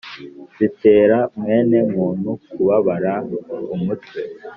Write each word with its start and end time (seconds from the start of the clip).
zitera 0.57 1.17
mwene 1.37 1.77
muntu 1.93 2.29
kubabara 2.51 3.13
umutwe 3.75 4.19